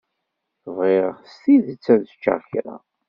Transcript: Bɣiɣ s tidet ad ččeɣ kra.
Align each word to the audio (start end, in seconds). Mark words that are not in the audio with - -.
Bɣiɣ 0.75 1.09
s 1.33 1.33
tidet 1.43 1.85
ad 1.93 2.03
ččeɣ 2.15 2.39
kra. 2.51 2.75